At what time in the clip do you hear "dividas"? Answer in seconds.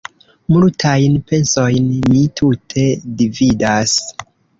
3.21-3.95